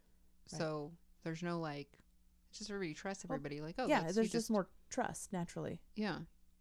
[0.52, 0.60] Right.
[0.60, 0.92] So
[1.24, 1.90] there's no like,
[2.52, 3.62] it's just everybody trusts Well, everybody.
[3.62, 5.82] like, oh, yeah, there's you just, more trust naturally.
[5.96, 6.20] Yeah.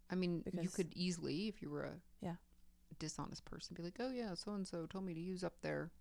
[0.09, 2.37] I mean, you could easily, if you were a Yeah.
[2.97, 5.91] dishonest person, be like, oh, yeah, so and so told me to use up their.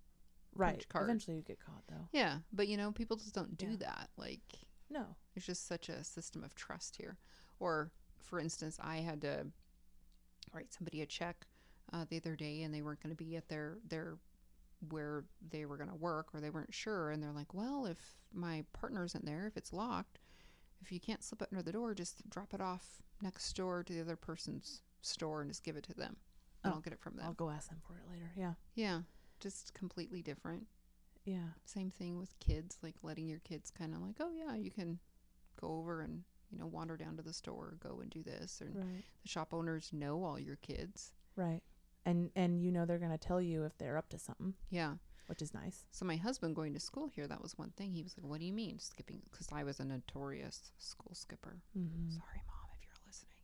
[0.55, 0.89] Right.
[0.89, 1.05] card.
[1.05, 2.09] Eventually, you get caught though.
[2.13, 2.39] Yeah.
[2.55, 3.77] But, you know, people just don't do Yeah.
[3.81, 4.11] that.
[4.17, 4.41] Like,
[4.91, 5.17] No.
[5.35, 7.19] it's just such a system of trust here.
[7.61, 9.47] Or, for instance, I had to
[10.53, 11.47] write somebody a check
[11.93, 14.17] uh, the other day and they weren't going to be at their, their,
[14.91, 17.11] where they were going to work or they weren't sure.
[17.11, 17.99] And they're like, well, if
[18.33, 20.19] my partner isn't there, if it's locked,
[20.81, 23.93] if you can't slip it under the door, just drop it off next door to
[23.93, 26.17] the other person's store and just give it to them.
[26.65, 27.25] And Oh, I'll get it from them.
[27.27, 28.31] I'll go ask them for it later.
[28.37, 28.53] Yeah.
[28.75, 29.01] Yeah.
[29.41, 30.67] Just completely different.
[31.29, 31.49] Yeah.
[31.67, 34.99] Same thing with kids, like letting your kids kind of like, oh, yeah, you can
[35.61, 38.63] go over and, you know, wander down to the store, go and do this.
[38.63, 39.05] And Right.
[39.23, 41.13] the shop owners know all your kids.
[41.37, 41.63] Right.
[42.07, 44.97] And and you know they're gonna tell you if they're up to something, Yeah.
[45.27, 45.85] which is nice.
[45.91, 47.93] So my husband going to school here, that was one thing.
[47.93, 49.21] He was like, what do you mean skipping?
[49.31, 51.61] Because I was a notorious school skipper.
[51.77, 52.11] Mm-hmm.
[52.11, 52.71] Sorry, mom.
[52.81, 53.35] If you're listening.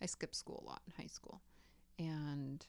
[0.00, 1.42] I skipped school a lot in high school,
[1.98, 2.64] and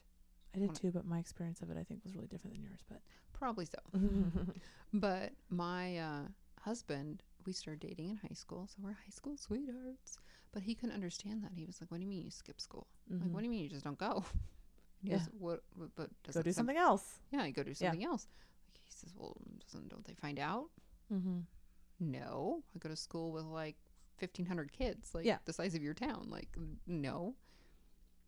[0.54, 2.80] I did too, but my experience of it I think was really different than yours.
[2.88, 3.00] But
[3.34, 3.78] probably so.
[4.96, 6.22] But my uh,
[6.60, 10.18] husband, we started dating in high school, so we're high school sweethearts.
[10.52, 11.50] But he couldn't understand that.
[11.56, 12.86] He was like, "What do you mean you skip school?
[13.10, 13.32] Like, Mhm.
[13.32, 14.24] what do you mean you just don't go?"
[15.02, 15.18] He Yeah.
[15.18, 15.64] goes, "What?
[15.74, 17.20] what- But does go it do some- something else.
[17.32, 18.28] Yeah, you go do something else.
[18.72, 20.70] Like, he says, "Well, doesn't don't they find out?"
[21.12, 21.40] Mm-hmm.
[21.98, 23.76] No, I go to school with like
[24.16, 25.38] fifteen hundred kids, like Yeah.
[25.44, 26.28] the size of your town.
[26.30, 27.34] Like, no.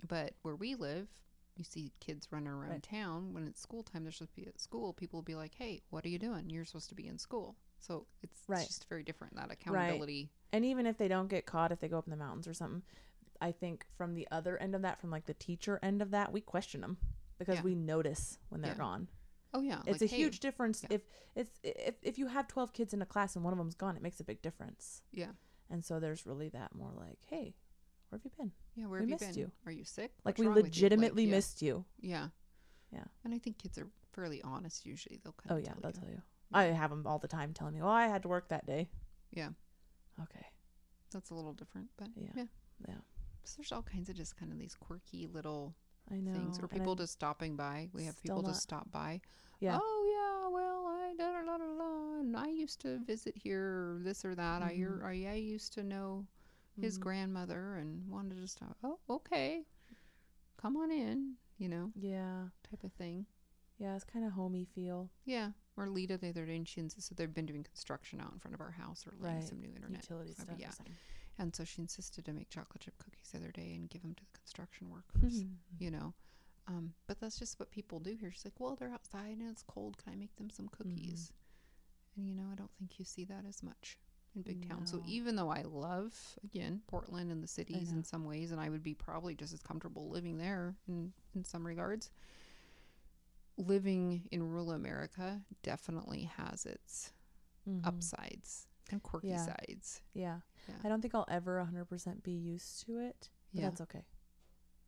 [0.07, 1.09] But where we live,
[1.57, 2.83] you see kids running around Right.
[2.83, 4.03] town when it's school time.
[4.05, 4.93] They're supposed to be at school.
[4.93, 6.51] People will be like, "Hey, what are you doing?
[6.51, 9.35] You're supposed to be in school." So it's, it's just very different.
[9.37, 10.31] That accountability.
[10.53, 12.55] And even if they don't get caught, if they go up in the mountains or
[12.55, 12.83] something,
[13.41, 16.33] I think from the other end of that, from like the teacher end of that,
[16.33, 16.97] we question them
[17.39, 17.63] because Yeah.
[17.63, 18.79] we notice when they're Yeah.
[18.79, 19.09] gone.
[19.53, 20.97] Oh yeah, It's like, a hey, huge difference Yeah.
[20.97, 21.03] if
[21.35, 23.97] it's if if you have twelve kids in a class and one of them's gone,
[23.97, 25.03] it makes a big difference.
[25.13, 25.33] Yeah,
[25.71, 27.55] And so there's really that more like, hey,
[28.09, 28.53] where have you been?
[28.75, 28.87] yeah.
[28.87, 29.41] Where we have you missed been?
[29.45, 29.53] you.
[29.67, 30.13] Are you sick?
[30.25, 30.63] Like What's we with you?
[30.65, 31.85] Like, legitimately yeah, missed you.
[32.01, 32.29] Yeah,
[32.93, 33.05] Yeah.
[33.25, 35.19] And I think kids are fairly honest usually.
[35.23, 36.01] They'll kind Oh of yeah, tell they'll you.
[36.01, 36.23] tell you.
[36.53, 38.89] I have them all the time telling me, "Oh, I had to work that day."
[39.33, 39.49] Yeah.
[40.23, 40.47] Okay.
[41.13, 42.29] That's a little different, but Yeah.
[42.35, 42.45] yeah.
[42.89, 42.95] Yeah.
[43.45, 45.75] So there's all kinds of just kind of these quirky little
[46.11, 46.33] I know.
[46.33, 47.89] things, or people just stopping by.
[47.93, 49.21] We have people not- just stop by.
[49.61, 49.79] Yeah.
[49.83, 53.97] Oh yeah, well I da da da da da, and I used to visit here,
[53.97, 54.63] or this or that.
[54.63, 55.03] I Mhm.
[55.03, 56.27] I, I used to know
[56.81, 57.03] his Mhm.
[57.03, 58.77] grandmother and wanted to stop.
[58.83, 59.65] Oh okay,
[60.57, 61.37] come on in.
[61.59, 62.51] You know, Yeah.
[62.65, 63.27] type of thing.
[63.79, 65.11] Yeah, it's kind of homey feel.
[65.25, 65.53] Yeah.
[65.77, 68.55] Or Lita the other day, and she insisted they've been doing construction out in front
[68.55, 69.49] of our house or laying Right.
[69.49, 70.03] some new internet.
[70.03, 70.59] Utility stuff, stuff.
[70.59, 70.73] yeah.
[71.39, 74.15] And so she insisted to make chocolate chip cookies the other day and give them
[74.15, 75.45] to the construction workers.
[75.79, 76.15] you know.
[76.67, 78.31] Um, but that's just what people do here.
[78.31, 79.99] She's like, well, they're outside and it's cold.
[79.99, 81.33] Can I make them some cookies?
[82.17, 83.99] And you know, I don't think you see that as much
[84.37, 84.91] in big towns.
[84.91, 88.69] So even though I love again Portland and the cities in some ways, and I
[88.69, 92.11] would be probably just as comfortable living there in in some regards,
[93.57, 97.13] living in rural America definitely has its
[97.67, 97.85] Mhm.
[97.85, 99.45] upsides and quirky Yeah.
[99.47, 100.03] sides.
[100.13, 100.41] Yeah.
[100.69, 100.77] Yeah.
[100.85, 104.05] I don't think I'll ever 100% be used to it, but Yeah, that's okay.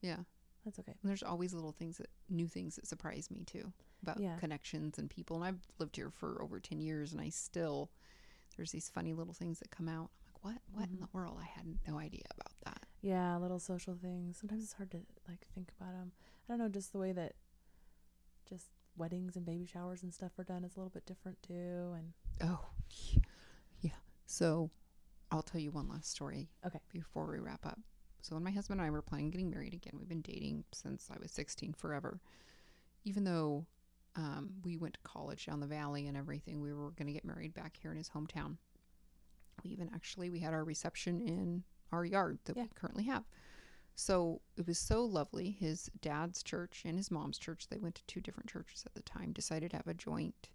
[0.02, 0.24] yeah.
[0.64, 0.92] That's okay.
[1.00, 4.36] And there's always little things that new things that surprise me too about Yeah.
[4.38, 5.36] connections and people.
[5.36, 7.90] And I've lived here for over ten years, and I still
[8.58, 10.10] there's these funny little things that come out.
[10.18, 10.62] I'm like, what?
[10.72, 11.00] What in Mhm.
[11.00, 11.38] the world?
[11.40, 12.86] I had no idea about that.
[13.00, 14.36] Yeah, little social things.
[14.36, 16.12] Sometimes it's hard to like think about them.
[16.46, 17.36] I don't know, just the way that
[18.48, 18.66] just
[18.96, 21.94] weddings and baby showers and stuff are done is a little bit different too.
[21.96, 22.66] And Oh,
[23.80, 23.92] yeah.
[24.26, 24.70] So
[25.30, 26.50] I'll tell you one last story.
[26.66, 26.80] Okay.
[26.92, 27.78] Before we wrap up.
[28.22, 31.08] So when my husband and I were planning getting married again, we've been dating since
[31.10, 32.20] I was 16 forever.
[33.04, 33.66] Even though
[34.16, 37.24] um, we went to college down the valley and everything, we were going to get
[37.24, 38.56] married back here in his hometown.
[39.64, 42.64] We even actually we had our reception in our yard that Yeah.
[42.64, 43.24] we currently have.
[43.94, 45.50] So it was so lovely.
[45.50, 49.02] His dad's church and his mom's church, they went to two different churches at the
[49.02, 50.48] time, decided to have a joint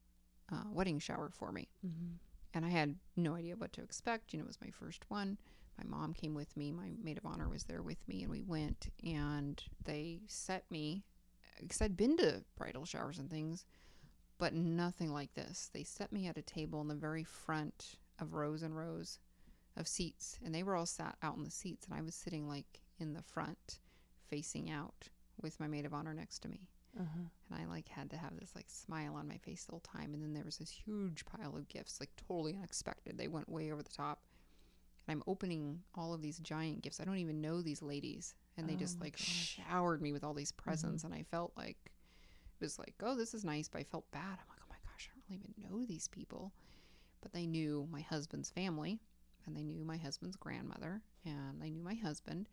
[0.52, 2.14] uh, wedding shower for me mm-hmm.
[2.54, 4.34] and I had no idea what to expect.
[4.34, 5.38] You know, it was my first one.
[5.78, 6.72] My mom came with me.
[6.72, 8.90] My maid of honor was there with me, and we went.
[9.04, 11.04] And they set me
[11.60, 13.66] because I'd been to bridal showers and things,
[14.38, 15.70] but nothing like this.
[15.74, 19.20] They set me at a table in the very front of rows and rows
[19.76, 22.48] of seats, and they were all sat out in the seats, and I was sitting
[22.48, 23.80] like in the front,
[24.28, 25.10] facing out,
[25.42, 26.68] with my maid of honor next to me
[27.00, 27.28] uh-huh.
[27.50, 30.14] and I like had to have this like smile on my face the whole time.
[30.14, 33.18] And then there was this huge pile of gifts, like totally unexpected.
[33.18, 34.20] They went way over the top.
[35.08, 37.00] And I'm opening all of these giant gifts.
[37.00, 39.60] I don't even know these ladies, and they Oh just like gosh.
[39.68, 41.04] showered me with all these presents.
[41.04, 44.22] And I felt like it was like, oh, this is nice, but I felt bad.
[44.24, 46.54] I'm like, oh my gosh, I don't really even know these people.
[47.22, 49.00] But they knew my husband's family,
[49.46, 52.48] and they knew my husband's grandmother, and they knew my husband.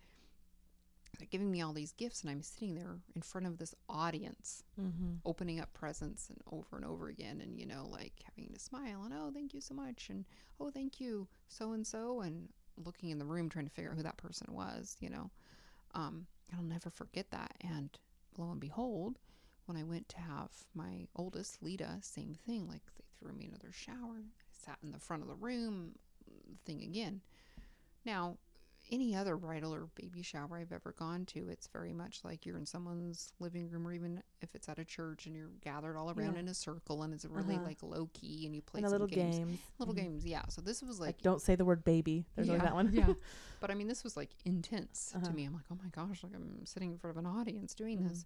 [1.18, 4.62] They're giving me all these gifts, and I'm sitting there in front of this audience
[4.80, 5.16] Mm-hmm.
[5.26, 9.02] opening up presents and over and over again and you know like having to smile
[9.04, 10.24] and oh thank you so much and
[10.58, 12.48] oh thank you so and so and
[12.86, 15.30] looking in the room trying to figure out who that person was you know
[15.94, 17.54] um i'll never forget that.
[17.60, 17.90] And
[18.38, 19.18] lo and behold
[19.66, 23.72] when i went to have my oldest lita same thing like they threw me another
[23.72, 25.92] shower i sat in the front of the room
[26.64, 27.20] thing again.
[28.04, 28.38] Now
[28.90, 32.56] any other bridal or baby shower I've ever gone to, it's very much like you're
[32.58, 36.10] in someone's living room, or even if it's at a church and you're gathered all
[36.10, 36.40] around Yeah.
[36.40, 37.64] in a circle and it's really Uh-huh.
[37.64, 39.38] like low key and you play And some little games.
[39.38, 39.60] games.
[39.78, 39.98] Little Mhm.
[39.98, 40.46] games, yeah.
[40.48, 42.26] So this was Like, like, don't say the word baby.
[42.34, 42.92] There's yeah, always that one.
[42.92, 43.14] yeah.
[43.60, 45.26] But I mean, this was like intense Uh-huh.
[45.26, 45.44] to me.
[45.44, 48.08] I'm like, oh my gosh, like I'm sitting in front of an audience doing Mhm.
[48.08, 48.24] this,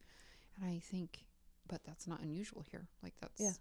[0.57, 1.27] and I think,
[1.66, 2.88] but that's not unusual here.
[3.03, 3.53] Like that's Yeah.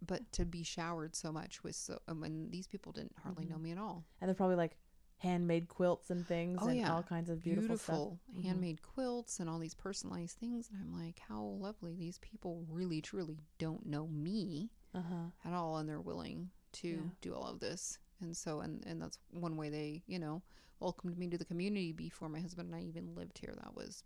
[0.00, 3.56] But to be showered so much with so, and when these people didn't hardly know
[3.56, 3.62] Mhm.
[3.62, 4.04] me at all.
[4.20, 4.76] And they're probably like,
[5.18, 6.94] handmade quilts and things Oh, and yeah.
[6.94, 8.36] all kinds of beautiful, beautiful, stuff.
[8.36, 8.44] Mhm.
[8.44, 10.70] handmade quilts and all these personalized things.
[10.70, 11.94] And I'm like, how lovely.
[11.96, 15.30] These people really, truly don't know me Uh-huh.
[15.44, 15.78] at all.
[15.78, 17.10] And they're willing to Yeah.
[17.20, 17.98] do all of this.
[18.20, 20.42] And so, and, and that's one way they, you know,
[20.80, 23.54] welcomed me to the community before my husband and I even lived here.
[23.62, 24.04] That was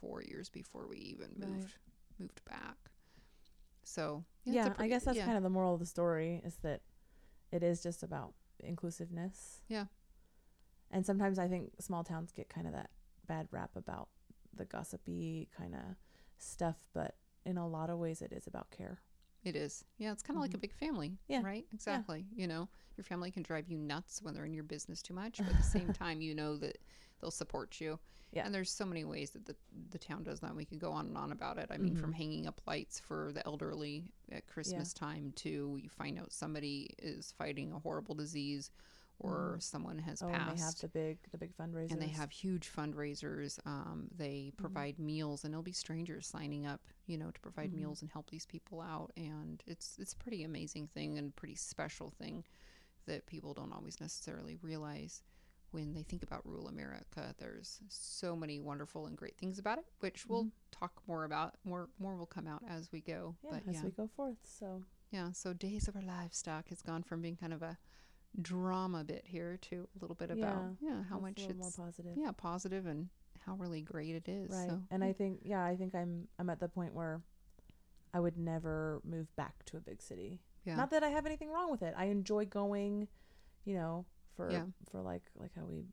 [0.00, 1.48] four years before we even Right.
[1.50, 1.78] moved,
[2.18, 2.90] moved back.
[3.84, 5.24] So, Yeah, it's a I pretty- guess that's yeah.
[5.24, 6.82] kind of the moral of the story is that
[7.50, 9.62] it is just about inclusiveness.
[9.68, 9.86] Yeah.
[10.92, 12.90] And sometimes I think small towns get kind of that
[13.26, 14.08] bad rap about
[14.54, 15.80] the gossipy kind of
[16.38, 19.00] stuff, but in a lot of ways it is about care.
[19.42, 19.84] It is.
[19.98, 20.60] Yeah, it's kind of like a Mhm.
[20.60, 21.18] big family.
[21.26, 21.66] Yeah, Right?
[21.72, 22.26] Exactly.
[22.34, 25.38] You know, your family can drive you nuts when they're in your business too much,
[25.38, 26.78] but at the same time, you know that
[27.20, 27.98] they'll support you.
[28.32, 28.44] Yeah.
[28.46, 29.56] And there's so many ways that the,
[29.90, 30.54] the town does that.
[30.54, 31.70] We could go on and on about it.
[31.72, 32.16] I mean, from Mhm.
[32.16, 37.32] hanging up lights for the elderly at Christmas time to you find out somebody is
[37.32, 38.70] fighting a horrible disease
[39.18, 41.90] or someone has Oh, and they have passed the big the big fundraisers.
[41.92, 43.58] and they have huge fundraisers.
[43.66, 44.62] Um, they Mm-hmm.
[44.62, 47.76] provide meals, and it'll be strangers signing up, you know, to provide Mhm.
[47.76, 49.12] meals and help these people out.
[49.16, 52.44] And it's it's a pretty amazing thing and pretty special thing
[53.06, 55.22] that people don't always necessarily realize
[55.72, 57.34] when they think about rural America.
[57.38, 61.56] There's so many wonderful and great things about it, which we'll talk more about.
[61.64, 63.36] More more will come out as we go.
[63.42, 64.36] yeah, but as yeah, we go forth.
[64.44, 65.32] So yeah.
[65.32, 67.78] So Days of Our Livestock has gone from being kind of a
[68.40, 71.76] drama bit here too a little bit about yeah, how that's much little more it's
[71.76, 72.12] positive.
[72.16, 73.08] yeah positive and
[73.44, 74.68] how really great it is Right.
[74.70, 77.20] so And I think yeah, I think I'm I'm at the point where
[78.14, 80.40] I would never move back to a big city.
[80.64, 81.94] yeah Not that I have anything wrong with it.
[81.96, 83.08] I enjoy going,
[83.64, 84.64] you know, for Yeah.
[84.90, 85.84] for like like how we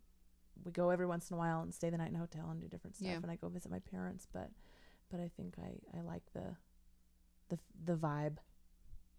[0.63, 2.61] we go every once in a while and stay the night in a hotel and
[2.61, 3.15] do different stuff Yeah.
[3.21, 4.49] and I go visit my parents, but
[5.09, 6.55] but I think I I like the
[7.49, 8.37] the the vibe.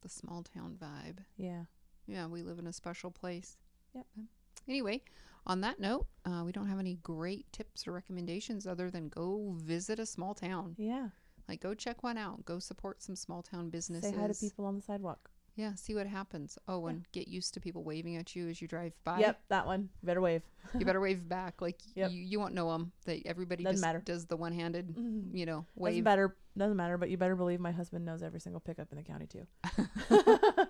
[0.03, 1.65] the small town vibe Yeah.
[2.11, 3.57] Yeah we live in a special place
[3.95, 4.07] Yep.
[4.19, 4.29] Um,
[4.69, 5.03] anyway
[5.47, 9.55] on that note uh, we don't have any great tips or recommendations other than go
[9.57, 11.09] visit a small town Yeah.
[11.49, 14.67] like go check one out go support some small town businesses Say hi to people
[14.67, 15.31] on the sidewalk.
[15.57, 18.69] yeah see what happens oh and get used to people waving at you as you
[18.69, 19.89] drive by Yep, that one.
[20.03, 20.43] Better wave.
[20.79, 22.11] you better wave back like Yep.
[22.13, 24.03] you, you won't know them that everybody Doesn't just matter.
[24.05, 24.95] does the one-handed
[25.33, 26.37] you know Doesn't wave matter.
[26.59, 26.99] Doesn't matter.
[26.99, 29.47] But you better believe my husband knows every single pickup in the county too.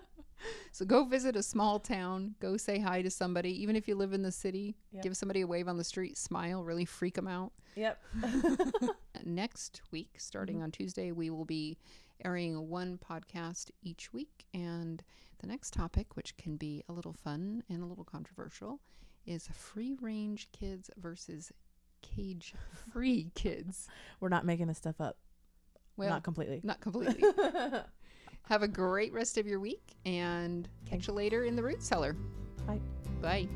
[0.73, 2.35] So go visit a small town.
[2.39, 4.75] Go say hi to somebody, even if you live in the city.
[4.93, 5.03] Yep.
[5.03, 6.17] Give somebody a wave on the street.
[6.17, 7.51] Smile, really freak them out.
[7.75, 8.01] Yep.
[9.25, 10.63] Next week, starting Mm-hmm.
[10.63, 11.77] on Tuesday, we will be
[12.23, 15.03] airing one podcast each week, and
[15.39, 18.79] the next topic, which can be a little fun and a little controversial,
[19.25, 21.51] is free range kids versus
[22.01, 22.53] cage
[22.93, 23.87] free kids.
[24.19, 25.17] We're not making this stuff up.
[25.97, 26.61] Well, not completely.
[26.63, 27.23] not completely.
[28.47, 32.13] Have a great rest of your week and catch you later in the root cellar.
[32.67, 32.81] Bye.
[33.21, 33.47] Bye.